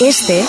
[0.00, 0.44] Este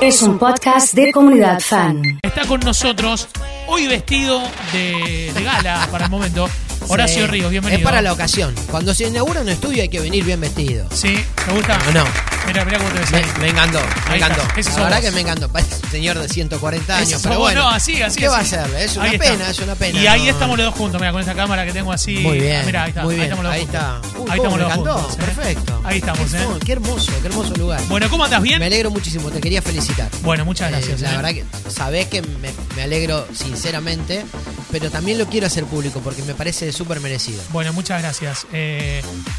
[0.00, 2.02] es un podcast de comunidad fan.
[2.22, 3.28] Está con nosotros,
[3.66, 4.40] hoy vestido
[4.72, 6.48] de, de gala para el momento,
[6.88, 7.26] Horacio Sí.
[7.26, 7.78] Ríos, bienvenido.
[7.78, 8.54] Es para la ocasión.
[8.70, 10.88] Cuando se inaugura un estudio hay que venir bien vestido.
[10.90, 11.78] Sí, ¿te gusta?
[11.88, 12.04] ¿O no?
[12.46, 13.24] Mira, mira cómo te ves Me, ahí.
[13.40, 14.26] me encantó, me Ahí está.
[14.26, 14.42] encantó.
[14.42, 15.00] La verdad vos.
[15.04, 15.48] que me encantó.
[15.48, 17.60] Parece un señor de 140 Ese años, pero bueno.
[17.62, 18.84] no, así, así, ¿Qué va a hacerle?
[18.84, 19.30] Es una Ahí está.
[19.32, 19.98] pena, es una pena.
[20.00, 20.30] Y ahí no.
[20.30, 22.18] estamos los dos juntos, mira, con esta cámara que tengo así.
[22.18, 23.02] Muy bien, Mira, ahí está.
[23.02, 23.24] muy Ahí bien.
[23.32, 24.00] estamos los Ahí dos está.
[24.02, 24.12] juntos.
[24.20, 25.14] Uy, ahí estamos me los dos encantó, juntos.
[25.14, 25.24] ¿eh?
[25.34, 25.80] perfecto.
[25.84, 26.46] Ahí estamos, qué, ¿eh?
[26.64, 27.80] Qué hermoso, qué hermoso lugar.
[27.88, 28.42] Bueno, ¿cómo andas?
[28.42, 28.58] ¿Bien?
[28.58, 30.08] Me alegro muchísimo, te quería felicitar.
[30.22, 31.00] Bueno, muchas gracias.
[31.00, 31.16] Eh, la ¿eh?
[31.16, 34.24] verdad que sabés que me, me alegro sinceramente,
[34.70, 37.42] pero también lo quiero hacer público porque me parece súper merecido.
[37.50, 38.46] Bueno, muchas gracias.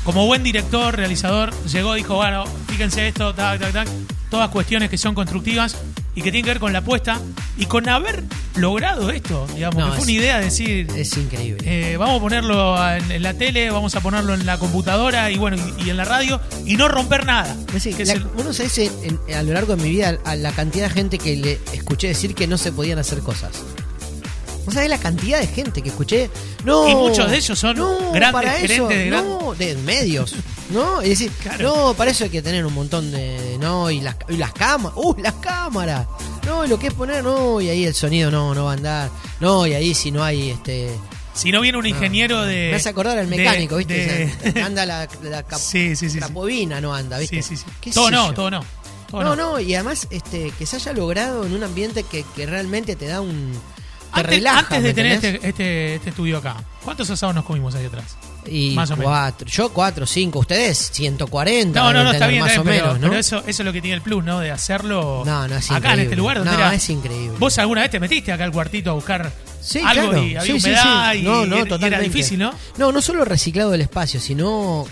[0.03, 3.87] Como buen director, realizador, llegó, dijo, bueno, fíjense esto, tac, tac, tac,
[4.29, 5.75] todas cuestiones que son constructivas
[6.15, 7.19] y que tienen que ver con la apuesta
[7.57, 8.23] y con haber
[8.55, 11.59] logrado esto, digamos, No, que fue es- una idea decir, Es increíble.
[11.63, 15.37] eh, vamos a ponerlo en, en la tele, vamos a ponerlo en la computadora y
[15.37, 17.55] bueno, y, y en la radio y no romper nada.
[17.75, 18.91] Es la- el- vos no sabés en-
[19.27, 22.07] en- a lo largo de mi vida a la cantidad de gente que le escuché
[22.07, 23.51] decir que no se podían hacer cosas.
[24.65, 26.29] ¿Vos sabés la cantidad de gente que escuché?
[26.65, 26.89] No.
[26.89, 30.35] Y muchos de ellos son no, grandes gerentes eso, de gran- no, de medios.
[30.69, 31.01] ¿No?
[31.01, 31.63] Y decir, Claro.
[31.87, 33.57] no, para eso hay que tener un montón de.
[33.59, 34.97] No, y las, y las cámaras.
[34.97, 36.07] ¡Uh, las cámaras!
[36.45, 38.73] No, y lo que es poner, no, y ahí el sonido no, no va a
[38.75, 39.09] andar.
[39.39, 40.91] No, y ahí si no hay este.
[41.33, 42.69] si no viene un ingeniero de...
[42.71, 43.93] Me hace acordar al de- mecánico, ¿viste?
[43.93, 47.41] de- O sea, anda la, la cap- Sí, sí, sí, no anda, ¿viste?
[47.41, 47.71] Sí, sí, sí.
[47.79, 48.61] ¿Qué Todo no, todo no.
[49.09, 52.45] todo No, no, y además este, que se haya logrado en un ambiente que, que
[52.45, 53.53] realmente te da un.
[54.13, 54.59] Te Antes, relaja.
[54.59, 58.17] antes de ¿me tener este, este, este estudio acá, ¿cuántos asados nos comimos ahí atrás?
[58.49, 59.11] Y más o menos.
[59.11, 61.79] cuatro, yo cuatro, cinco, ustedes 140.
[61.79, 63.07] No, no, no, está bien, más está o bien, pero, menos, ¿no?
[63.09, 64.39] pero eso, eso es lo que tiene el plus, ¿no?
[64.39, 66.73] De hacerlo No, no, es acá en este lugar donde No, era.
[66.73, 67.35] es increíble.
[67.39, 69.31] ¿Vos alguna vez te metiste acá al cuartito a buscar
[69.61, 70.23] Sí, algo claro.
[70.23, 71.17] y había Sí, sí, humedad sí.
[71.19, 72.05] y, no, y no, y era totalmente.
[72.05, 72.53] difícil, ¿no?
[72.77, 74.85] No, no solo reciclado del espacio, sino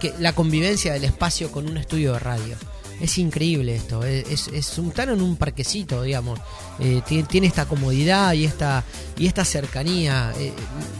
[0.00, 2.56] que la convivencia del espacio con un estudio de radio.
[3.00, 6.40] Es increíble esto, es, es, un en un parquecito, digamos.
[6.78, 8.84] Eh, tiene, tiene esta comodidad y esta
[9.18, 10.32] y esta cercanía.
[10.38, 10.52] Eh,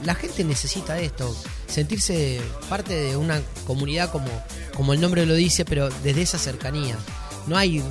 [0.05, 1.35] la gente necesita esto,
[1.67, 4.29] sentirse parte de una comunidad como,
[4.75, 6.97] como el nombre lo dice, pero desde esa cercanía.
[7.47, 7.83] No hay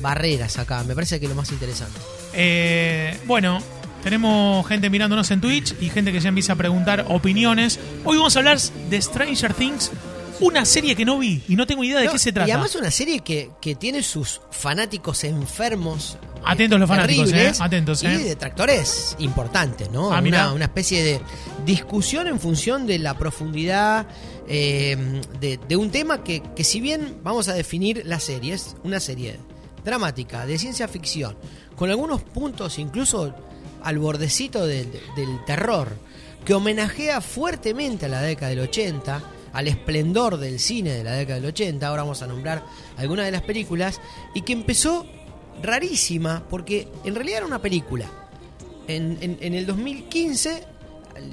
[0.00, 1.98] barreras acá, me parece que es lo más interesante.
[2.32, 3.60] Eh, bueno,
[4.02, 7.78] tenemos gente mirándonos en Twitch y gente que ya empieza a preguntar opiniones.
[8.04, 8.58] Hoy vamos a hablar
[8.90, 9.90] de Stranger Things,
[10.46, 12.48] una serie que no vi y no tengo idea de No, qué se trata.
[12.48, 16.18] Y además una serie que, que tiene sus fanáticos enfermos.
[16.44, 18.18] Atentos los fanáticos, eh, atentos, Y eh.
[18.18, 20.12] detractores importantes, ¿no?
[20.12, 21.20] Ah, una, una especie de
[21.64, 24.06] discusión en función de la profundidad
[24.46, 28.76] eh, de, de un tema que, que si bien vamos a definir la serie, es
[28.84, 29.38] una serie
[29.84, 31.36] dramática, de ciencia ficción,
[31.76, 33.34] con algunos puntos incluso
[33.82, 35.96] al bordecito del, del terror,
[36.44, 39.22] que homenajea fuertemente a la década del 80,
[39.54, 42.64] al esplendor del cine de la década del 80, ahora vamos a nombrar
[42.98, 44.00] algunas de las películas,
[44.34, 45.06] y que empezó
[45.62, 48.10] rarísima, porque en realidad era una película.
[48.86, 50.64] En, en- en el 2015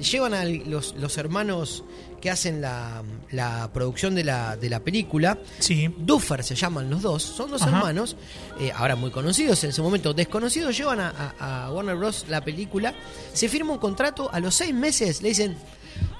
[0.00, 1.84] llevan a los, los hermanos
[2.20, 5.92] que hacen la, la producción de la, de la película, Sí.
[5.98, 7.76] Duffer se llaman los dos, son dos Ajá.
[7.78, 8.16] hermanos,
[8.60, 12.26] eh, ahora muy conocidos, en ese momento desconocidos, llevan a, a- a Warner Bros.
[12.28, 12.94] la película,
[13.32, 15.56] se firma un contrato, a los seis meses le dicen,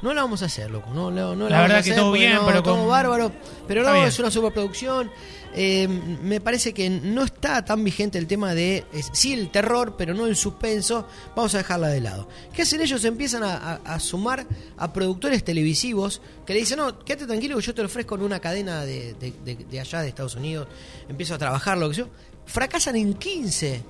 [0.03, 1.97] no la vamos a hacer, loco, no, no, no La vamos verdad a que hacer
[2.03, 3.33] todo bien, no, pero todo con- bárbaro,
[3.69, 5.11] pero no, es una superproducción.
[5.55, 9.97] Eh, me parece que no está tan vigente el tema de, es- sí el terror,
[9.99, 11.07] pero no el suspenso,
[11.37, 12.27] vamos a dejarla de lado.
[12.55, 13.05] ¿Qué hacen ellos?
[13.05, 14.47] Empiezan a, a- a sumar
[14.79, 18.23] a productores televisivos que le dicen, no, quédate tranquilo que yo te lo ofrezco en
[18.23, 20.69] una cadena de, de- de- de allá de Estados Unidos,
[21.09, 22.09] empiezo a trabajar, lo que yo.
[22.47, 23.83] Fracasan en 15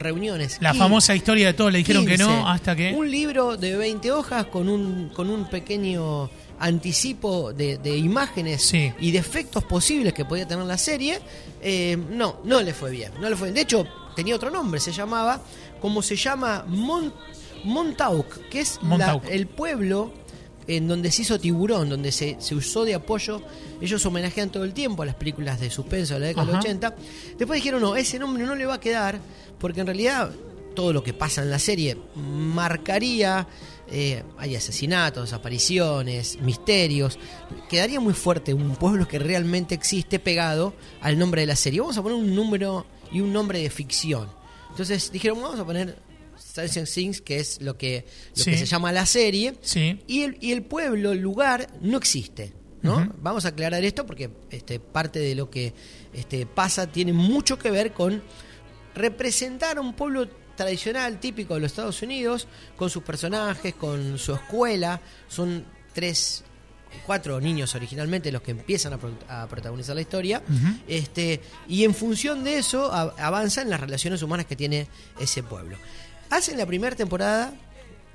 [0.00, 0.58] reuniones.
[0.60, 0.78] La 15.
[0.84, 2.24] famosa historia de todos le dijeron que 15.
[2.24, 2.92] no hasta que...
[2.94, 6.28] Un libro de 20 hojas con un, con un pequeño
[6.58, 8.92] anticipo de, de imágenes Sí.
[9.00, 11.20] y de efectos posibles que podía tener la serie.
[11.62, 13.12] eh, no, no le fue bien.
[13.20, 13.54] No le fue bien.
[13.54, 15.40] De hecho, tenía otro nombre, se llamaba,
[15.80, 17.12] como se llama, Mon-
[17.64, 20.12] Montauk, que es la- el pueblo
[20.76, 23.42] en donde se hizo Tiburón, donde se, se usó de apoyo.
[23.80, 26.64] Ellos homenajean todo el tiempo a las películas de suspenso de la década del Ajá.
[26.64, 26.94] 80.
[27.38, 29.20] Después dijeron, no, ese nombre no le va a quedar,
[29.58, 30.30] porque en realidad
[30.74, 33.48] todo lo que pasa en la serie marcaría,
[33.88, 37.18] eh, hay asesinatos, apariciones, misterios,
[37.68, 41.80] quedaría muy fuerte un pueblo que realmente existe pegado al nombre de la serie.
[41.80, 44.28] Vamos a poner un número y un nombre de ficción.
[44.70, 45.98] Entonces dijeron, vamos a poner
[46.68, 48.04] Stranger Things, que es lo que,
[48.36, 48.50] lo Sí.
[48.52, 50.00] que se llama la serie, Sí.
[50.06, 52.52] y el, y el pueblo, el lugar, no existe.
[52.82, 53.12] ¿no?
[53.20, 55.74] Vamos a aclarar esto porque este, parte de lo que
[56.14, 58.22] este, pasa tiene mucho que ver con
[58.94, 64.32] representar a un pueblo tradicional, típico de los Estados Unidos, con sus personajes, con su
[64.34, 65.00] escuela.
[65.28, 66.44] Son tres
[67.06, 70.42] cuatro niños originalmente los que empiezan a, pro- a protagonizar la historia.
[70.88, 74.88] Este, y en función de eso avanzan las relaciones humanas que tiene
[75.20, 75.76] ese pueblo.
[76.30, 77.52] Hacen la primera temporada,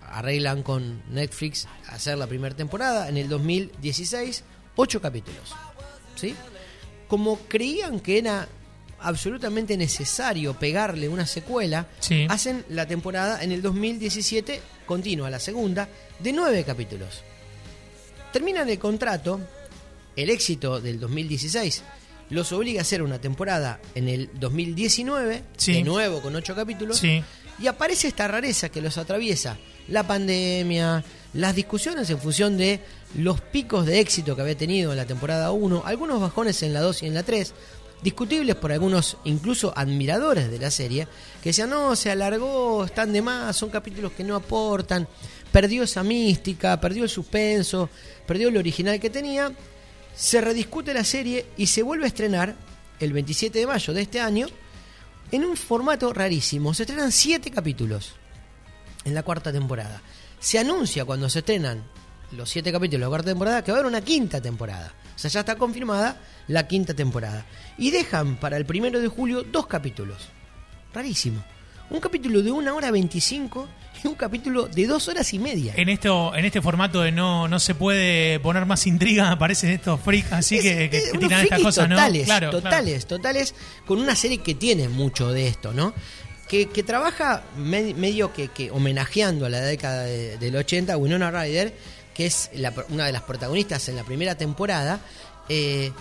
[0.02, 4.44] arreglan con Netflix hacer la primera temporada en el 2016,
[4.78, 5.54] ocho capítulos.
[6.16, 6.34] ¿sí?
[7.08, 8.48] Como creían que era
[9.00, 12.26] absolutamente necesario pegarle una secuela, Sí.
[12.30, 15.90] hacen la temporada en el 2017, continua la segunda,
[16.20, 17.22] de nueve capítulos.
[18.32, 19.40] Terminan el contrato,
[20.16, 21.84] el éxito del 2016
[22.32, 25.74] los obliga a hacer una temporada en el 2019, Sí.
[25.74, 27.24] de nuevo con ocho capítulos, Sí.
[27.60, 29.58] Y aparece esta rareza que los atraviesa,
[29.88, 31.04] la pandemia,
[31.34, 32.80] las discusiones en función de
[33.16, 36.82] los picos de éxito que había tenido en la temporada 1, algunos bajones en la
[36.82, 37.54] 2 y en la 3,
[38.02, 41.08] discutibles por algunos incluso admiradores de la serie,
[41.42, 45.08] que decían, no, se alargó, están de más, son capítulos que no aportan,
[45.52, 47.90] perdió esa mística, perdió el suspenso,
[48.28, 49.52] perdió lo original que tenía,
[50.16, 52.56] se rediscute la serie y se vuelve a estrenar
[53.00, 54.48] el 27 de mayo de este año
[55.32, 56.74] en un formato rarísimo.
[56.74, 58.16] Se estrenan siete capítulos
[59.04, 60.02] en la cuarta temporada.
[60.40, 61.84] Se anuncia cuando se estrenan
[62.32, 64.94] los siete capítulos de la cuarta temporada que va a haber una quinta temporada.
[65.16, 66.18] O sea, ya está confirmada
[66.48, 67.46] la quinta temporada.
[67.78, 70.30] Y dejan para el primero de julio dos capítulos.
[70.94, 71.44] Rarísimo.
[71.90, 73.68] Un capítulo de una hora 25
[74.04, 75.74] en un capítulo de dos horas y media.
[75.76, 80.00] En esto, en este formato de no, no se puede poner más intriga, aparecen estos
[80.00, 82.26] freaks, así que, que, tiran estas cosas, totales.
[82.26, 83.56] Claro, totales, totales,
[83.86, 85.94] con una serie que tiene mucho de esto, ¿no?
[86.48, 91.74] Que, trabaja medio que, que, homenajeando a la década de, del 80, Winona Ryder,
[92.14, 95.02] que es la, una de las protagonistas en la primera temporada,
[95.50, 95.92] eh,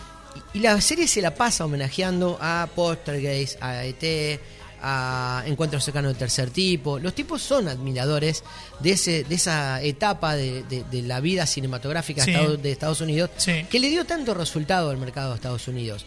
[0.52, 4.40] y la serie se la pasa homenajeando a Postergeist, a ET,
[4.86, 6.98] a Encuentros cercanos del tercer tipo.
[6.98, 8.44] Los tipos son admiradores
[8.80, 12.32] de, ese, de esa etapa de, de- de la vida cinematográfica Sí.
[12.60, 13.64] De Estados Unidos Sí.
[13.70, 16.04] que le dio tanto resultado al mercado de Estados Unidos.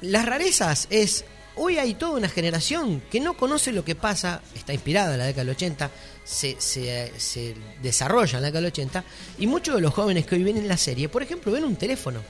[0.00, 1.26] Las rarezas es,
[1.56, 5.26] hoy hay toda una generación que no conoce lo que pasa, está inspirada en la
[5.26, 5.90] década del 80,
[6.24, 9.04] se, se, se desarrolla en la década del 80,
[9.40, 11.76] y muchos de los jóvenes que hoy ven en la serie, por ejemplo, ven un
[11.76, 12.20] teléfono,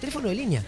[0.00, 0.64] teléfono de línea.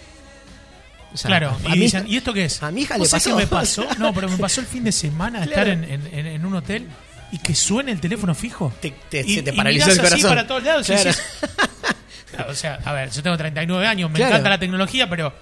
[1.14, 2.62] O sea, Claro, a y mi dicen, hija- ¿y esto qué es?
[2.62, 3.36] A mi hija le ¿Vos sabés pasó.
[3.36, 3.86] qué me pasó?
[3.98, 5.50] No, pero me pasó el fin de semana Claro.
[5.52, 6.86] estar en, en- en- en un hotel
[7.32, 8.72] y que suene el teléfono fijo.
[8.80, 10.30] Te- te- y, se te y paralizó mirás el así corazón.
[10.30, 12.50] para todos lados y Claro.
[12.50, 14.32] o sea, a ver, yo tengo 39 años, me Claro.
[14.32, 15.32] encanta la tecnología, pero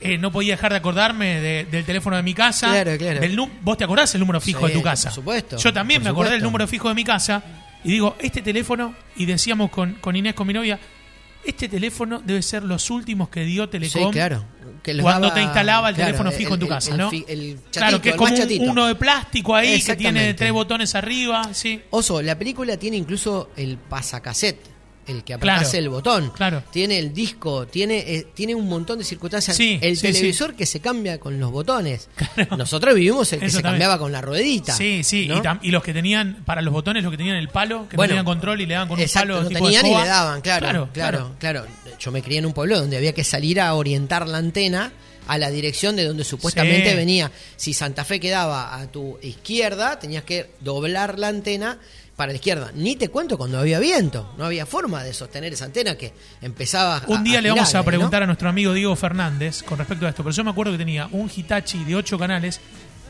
[0.00, 2.68] eh, no podía dejar de acordarme de- del teléfono de mi casa.
[2.68, 3.20] Claro, claro.
[3.20, 5.08] Del ¿Vos te acordás el número fijo Sí, de tu casa?
[5.08, 7.42] por supuesto, Yo también por me acordé del número fijo de mi casa
[7.84, 10.78] y digo, este teléfono, y decíamos con, con Inés, con mi novia,
[11.44, 14.44] este teléfono debe ser los últimos que dio Telecom Sí, claro.
[14.82, 17.10] Que cuando daba- te instalaba el claro, teléfono fijo en tu casa, el ¿no?
[17.12, 20.94] el chatito, claro, que es como un- uno de plástico ahí que tiene tres botones
[20.96, 21.80] arriba, sí.
[21.90, 24.58] Oso, la película tiene incluso el pasacassette,
[25.06, 26.30] el que apretás Claro, el botón.
[26.30, 26.62] claro.
[26.70, 29.56] Tiene el disco, tiene, eh, tiene un montón de circunstancias.
[29.56, 32.08] Sí, el sí, televisor que se cambia con los botones.
[32.34, 32.56] Claro.
[32.56, 33.80] Nosotros vivimos el que Eso se también.
[33.80, 34.74] cambiaba con la ruedita.
[34.74, 35.38] Sí, sí, ¿no?
[35.38, 37.96] y, tam- y los que tenían, para los botones, los que tenían el palo, que
[37.96, 39.84] Bueno, no tenían control y le daban con Exacto, un palo no tipo de tenían
[39.86, 40.02] y escoba.
[40.04, 41.66] le daban, claro, claro, claro.
[41.98, 44.92] Yo me crié en un pueblo donde había que salir a orientar la antena
[45.28, 47.30] a la dirección de donde supuestamente venía.
[47.56, 51.78] Si Santa Fe quedaba a tu izquierda, tenías que doblar la antena
[52.22, 52.70] para la izquierda.
[52.76, 57.02] Ni te cuento cuando había viento, no había forma de sostener esa antena que empezaba
[57.08, 57.84] Un día le girar vamos a ¿no?
[57.84, 60.78] preguntar a nuestro amigo Diego Fernández con respecto a esto, pero yo me acuerdo que
[60.78, 62.60] tenía un Hitachi de 8 canales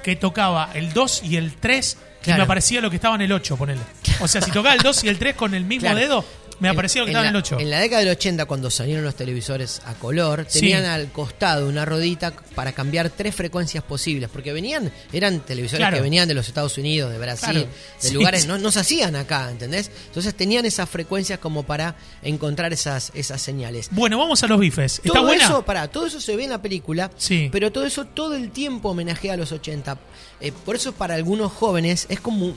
[0.02, 2.38] que tocaba el 2 y el 3 y Claro.
[2.38, 3.80] me aparecía lo que estaba en el 8, ponele.
[4.20, 5.98] O sea, si tocaba el 2 y el 3 con el mismo Claro.
[5.98, 6.24] dedo,
[6.62, 7.58] me aparecía lo que estaba en el 8.
[7.60, 10.60] En la década del 80, cuando salieron los televisores a color, Sí.
[10.60, 15.96] tenían al costado una rodita para cambiar tres frecuencias posibles, porque venían, eran televisores Claro.
[15.96, 17.68] que venían de los Estados Unidos, de Brasil, Claro.
[18.00, 18.48] de Sí, lugares, sí.
[18.48, 19.90] no, no se hacían acá, ¿entendés?
[20.06, 23.88] Entonces tenían esas frecuencias como para encontrar esas, esas señales.
[23.90, 25.00] Bueno, vamos a los bifes.
[25.04, 25.44] ¿Está todo buena?
[25.44, 27.48] eso, pará, todo eso se ve en la película, Sí.
[27.50, 29.98] pero todo eso todo el tiempo homenajea a los 80.
[30.40, 32.54] Eh, por eso para algunos jóvenes es como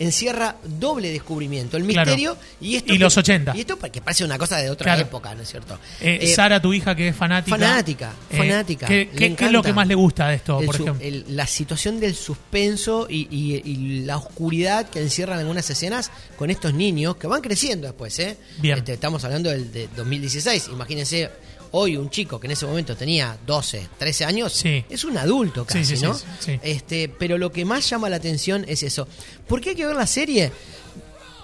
[0.00, 2.06] encierra doble descubrimiento, el Claro.
[2.10, 3.52] misterio y esto Y los 80.
[3.56, 5.02] Y esto que parece una cosa de otra Claro.
[5.02, 5.78] época, ¿no es cierto?
[6.00, 7.56] Eh, Eh, Sara, tu hija que es fanática.
[7.56, 8.86] fanática, eh, fanática.
[8.86, 10.96] ¿qué, le qué- qué es lo que más le gusta de esto, el por ejemplo?
[11.06, 16.50] el- la situación del suspenso y, y- y la oscuridad que encierran algunas escenas con
[16.50, 18.36] estos niños que van creciendo después, ¿eh?
[18.58, 18.78] Bien.
[18.78, 20.68] Este, estamos hablando del de 2016.
[20.72, 21.30] Imagínense,
[21.72, 24.84] hoy un chico que en ese momento tenía 12, 13 años, Sí.
[24.88, 26.14] es un adulto casi, sí, sí, ¿no?
[26.14, 26.60] sí, sí.
[26.62, 29.06] Este, pero lo que más llama la atención es eso.
[29.46, 30.52] ¿Por qué hay que ver la serie?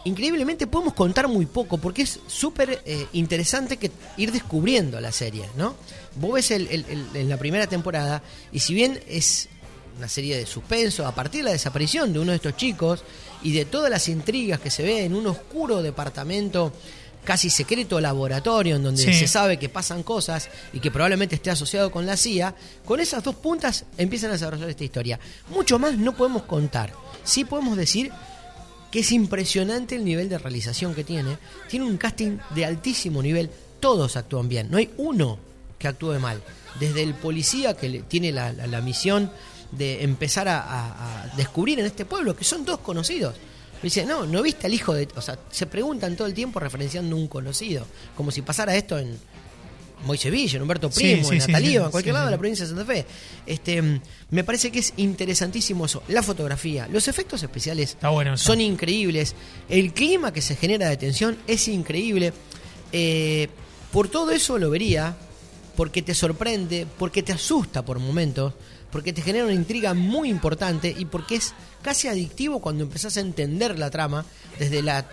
[0.05, 5.45] increíblemente podemos contar muy poco porque es súper eh, interesante que ir descubriendo la serie,
[5.57, 5.75] ¿no?
[6.15, 9.49] Vos ves el, el- el- en la primera temporada y si bien es
[9.99, 13.03] una serie de suspenso a partir de la desaparición de uno de estos chicos
[13.43, 16.73] y de todas las intrigas que se ve en un oscuro departamento
[17.27, 19.13] casi secreto laboratorio en donde Sí.
[19.13, 22.55] se sabe que pasan cosas y que probablemente esté asociado con la CIA,
[22.87, 25.21] con esas dos puntas empiezan a desarrollar esta historia.
[25.51, 26.95] Mucho más no podemos contar.
[27.25, 28.11] Sí podemos decir
[28.91, 31.37] que es impresionante el nivel de realización que tiene.
[31.69, 33.51] Tiene un casting de altísimo nivel.
[33.81, 34.71] Todos actúan bien.
[34.71, 35.39] No hay uno
[35.79, 36.41] que actúe mal.
[36.81, 39.31] Desde el policía que tiene la, la- la misión
[39.73, 43.35] de empezar a, a- a descubrir en este pueblo, que son dos conocidos.
[43.83, 45.09] Dice, no, no viste al hijo de...
[45.17, 47.87] O sea, se preguntan todo el tiempo referenciando un conocido.
[48.17, 49.19] Como si pasara esto en
[50.05, 52.65] Moise Villa, en Humberto Primo, sí, en sí, sí, en cualquier lado de la provincia
[52.65, 53.07] de Santa Fe.
[53.47, 56.03] Este, me parece que es interesantísimo eso.
[56.09, 58.45] La fotografía, los efectos especiales Está bueno eso.
[58.45, 59.35] son increíbles.
[59.69, 62.33] El clima que se genera de tensión es increíble.
[62.93, 63.49] Eh,
[63.93, 65.17] por todo eso lo vería,
[65.77, 68.55] porque te sorprende, porque te asusta por momentos,
[68.97, 73.21] porque te genera una intriga muy importante y porque es casi adictivo cuando empezás a
[73.21, 74.25] entender la trama
[74.59, 75.05] desde la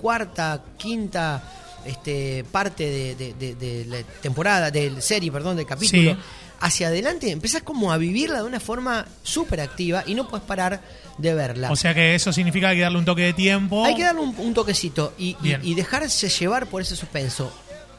[0.00, 1.42] cuarta, quinta
[1.84, 6.18] este, parte de, de- de- de la temporada, de serie, perdón, del capítulo, Sí.
[6.60, 10.80] hacia adelante, empezás como a vivirla de una forma súper activa y no puedes parar
[11.18, 11.70] de verla.
[11.70, 13.84] O sea que eso significa que hay que darle un toque de tiempo.
[13.84, 17.52] Hay que darle un, un toquecito y, y dejarse llevar por ese suspenso.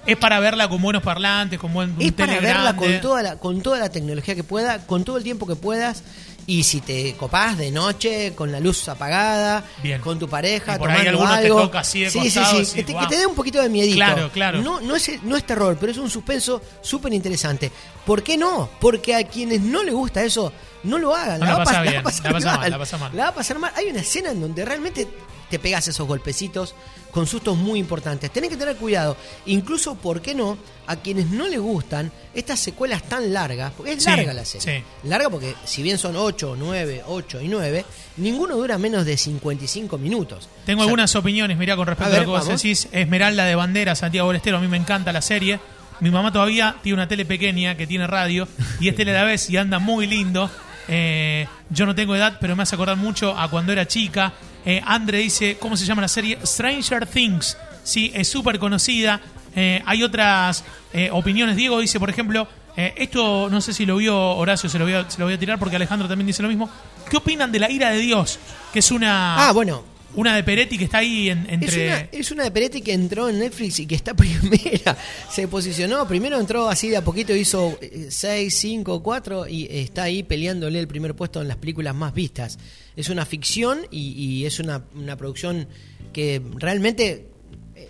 [0.05, 2.79] Es para verla con buenos parlantes, con buen un Es para tele verla grande.
[2.93, 6.03] con toda, la, con toda la tecnología que pueda, con todo el tiempo que puedas.
[6.48, 10.01] Y si te copás de noche, con la luz apagada, Bien.
[10.01, 11.62] con tu pareja, Y por ahí tomando alguno te algo.
[11.62, 13.70] toca así de sí, costado, sí, sí, decís, que te, te dé un poquito de
[13.70, 13.96] miedito.
[13.96, 14.62] Claro, claro.
[14.63, 17.72] No, no, es, no es terror, pero es un suspenso súper interesante.
[18.03, 18.70] ¿Por qué no?
[18.79, 20.51] Porque a quienes no les gusta eso,
[20.84, 21.39] no lo hagan.
[21.41, 22.72] No la va a pasa pas- bien, va a pasar la pasa mal, mal.
[22.72, 23.12] la pasa mal.
[23.15, 23.72] La va a pasar mal.
[23.75, 25.08] Hay una escena en donde realmente
[25.51, 26.74] te pegas esos golpecitos
[27.12, 28.31] con sustos muy importantes.
[28.31, 29.15] Tenés que tener cuidado.
[29.46, 30.58] Incluso, ¿por qué no?
[30.88, 34.79] A quienes no les gustan estas secuelas tan largas, porque es Sí, larga la serie.
[35.03, 35.08] sí.
[35.08, 37.86] Larga porque si bien son 8, 9, 8 y 9,
[38.17, 40.50] ninguno dura menos de 55 minutos.
[40.65, 42.88] Tengo O sea, algunas opiniones, mirá, con respecto A a, ver, lo que vos decís.
[42.91, 45.60] Esmeralda de Bandera, Santiago del Estero, a mí me encanta la serie.
[46.00, 48.48] Mi mamá todavía tiene una tele pequeña que tiene radio
[48.79, 50.50] y es tele a la vez y anda muy lindo.
[50.88, 54.34] Eh, yo no tengo edad, pero me hace acordar mucho a cuando era chica.
[54.65, 56.38] Eh, Andre dice, ¿cómo se llama la serie?
[56.44, 57.58] Stranger Things.
[57.84, 59.20] Sí, es súper conocida.
[59.56, 60.63] Eh, hay otras
[60.94, 61.56] eh, opiniones.
[61.56, 64.94] Diego dice, por ejemplo, eh, esto no sé si lo vio Horacio, se lo, voy
[64.94, 66.70] a, se lo voy a tirar porque Alejandro también dice lo mismo.
[67.10, 68.39] ¿Qué opinan de la ira de Dios?
[68.72, 69.50] Que es una...
[69.50, 69.84] Ah, bueno,
[70.15, 72.10] Una de Peretti que está ahí en- entre.
[72.12, 74.98] es una de Peretti que entró en Netflix y que está primera.
[75.30, 77.77] Se posicionó, primero entró así de a poquito, hizo
[78.10, 82.60] 6, 5, 4 y está ahí peleándole el primer puesto en las películas más vistas.
[82.96, 85.68] Es una ficción y, y es una, una producción
[86.12, 87.27] que realmente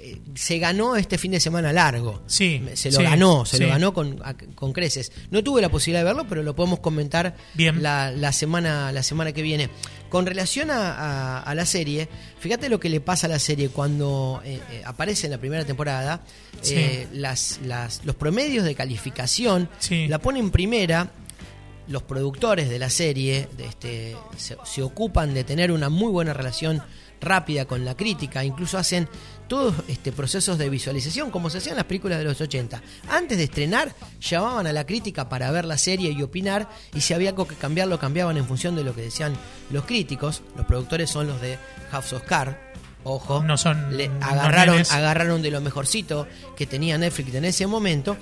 [0.02, 2.22] eh, se ganó este fin de semana largo.
[2.28, 3.64] Sí, Se lo sí, ganó, se sí.
[3.64, 5.12] lo ganó con, a- con creces.
[5.30, 7.82] No tuve la posibilidad de verlo, pero lo podemos comentar Bien.
[7.84, 9.70] la, la semana, la semana que viene.
[10.10, 12.08] Con relación a, a- a la serie,
[12.40, 15.66] fíjate lo que le pasa a la serie cuando eh, eh, aparece en la primera
[15.66, 16.22] temporada.
[16.62, 17.06] Sí.
[17.14, 19.70] las, las- los promedios de calificación
[20.08, 21.12] la ponen primera.
[21.88, 26.32] Los productores de la serie de este, se, se ocupan de tener una muy buena
[26.34, 26.82] relación
[27.20, 29.10] rápida con la crítica, incluso hacen
[29.52, 32.82] todos este, procesos de visualización como se hacían las películas de los 80.
[33.10, 37.14] Antes de estrenar, llamaban a la crítica para ver la serie y opinar, y si
[37.14, 39.34] había algo que cambiar, lo cambiaban en función de lo que decían
[39.70, 40.42] los críticos.
[40.56, 41.58] Los productores son los de
[41.92, 42.56] House of Cards.
[43.04, 48.16] Ojo, No son le agarraron, agarraron de lo mejorcito que tenía Netflix en ese momento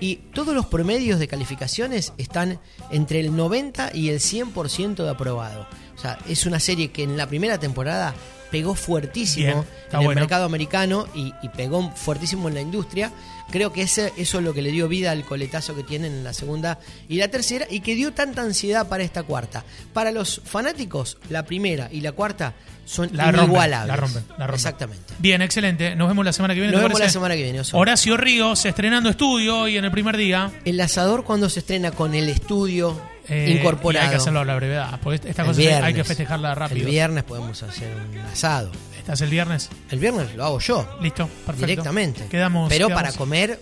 [0.00, 2.58] y todos los promedios de calificaciones están
[2.90, 5.68] entre el 90 y el 100% de aprobado.
[5.94, 8.14] O sea, es una serie que en la primera temporada
[8.52, 10.20] pegó fuertísimo Bien, en el bueno.
[10.20, 13.10] mercado americano y, y pegó fuertísimo en la industria.
[13.50, 16.24] Creo que ese, eso es lo que le dio vida al coletazo que tienen en
[16.24, 16.78] la segunda
[17.08, 19.64] y la tercera y que dio tanta ansiedad para esta cuarta.
[19.92, 22.54] Para los fanáticos, la primera y la cuarta
[22.84, 23.88] son La rompen, inigualables.
[23.88, 24.54] la rompen, la rompen.
[24.54, 25.14] Exactamente.
[25.18, 25.94] Bien, excelente.
[25.96, 26.72] Nos vemos la semana que viene.
[26.72, 27.76] Nos ¿te vemos la semana que viene, Oso.
[27.76, 30.50] Horacio Ríos estrenando estudio hoy en el primer día.
[30.64, 33.00] El asador cuando se estrena con el estudio
[33.32, 34.04] eh, incorporado.
[34.04, 35.00] y hay que hacerlo a la brevedad.
[35.02, 36.80] Porque esta El cosa hay que festejarla rápido.
[36.80, 38.70] El viernes podemos hacer un asado.
[38.98, 39.68] ¿Estás el viernes?
[39.90, 40.88] El viernes lo hago yo.
[41.00, 41.66] Listo, perfecto.
[41.66, 42.26] Directamente.
[42.26, 42.68] Quedamos.
[42.68, 43.60] Pero quedamos para comer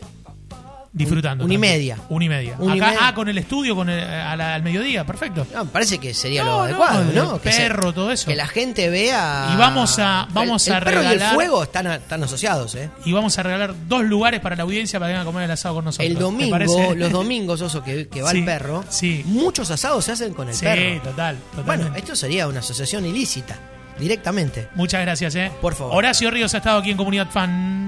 [0.92, 1.44] disfrutando.
[1.44, 1.96] un- un y media.
[2.08, 2.56] Un y media.
[2.60, 2.98] Y Acá, media.
[3.02, 5.46] ah, con el estudio, con el- a la- al mediodía, perfecto.
[5.54, 7.34] No, me parece que sería No, lo no, adecuado, el ¿no?
[7.34, 8.26] Se- perro, todo eso.
[8.26, 9.50] Que la gente vea.
[9.54, 12.74] Y vamos a- vamos el, a el perro y el fuego están, a- están asociados,
[12.74, 12.90] ¿eh?
[13.04, 15.50] Y vamos a regalar dos lugares para la audiencia para que vengan a comer el
[15.52, 16.08] asado con nosotros.
[16.08, 16.58] El ¿Te domingo,
[16.96, 18.84] los domingos, oso, que, que va Sí, el perro.
[18.88, 19.22] sí.
[19.26, 21.02] Muchos asados se hacen con el Sí, perro.
[21.02, 21.98] total, Bueno, totalmente.
[22.00, 23.56] esto sería una asociación ilícita,
[23.98, 24.68] directamente.
[24.74, 25.52] Muchas gracias, eh.
[25.60, 25.94] Por favor.
[25.96, 27.86] Horacio Ríos ha estado aquí en Comunidad Fan.